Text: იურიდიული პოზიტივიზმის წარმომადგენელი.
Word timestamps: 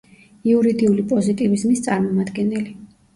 იურიდიული 0.51 1.03
პოზიტივიზმის 1.11 1.83
წარმომადგენელი. 1.89 2.73